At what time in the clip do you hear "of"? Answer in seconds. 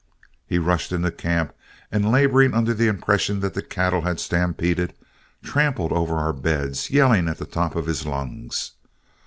7.75-7.85